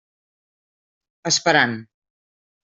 Esperant. 1.31 1.77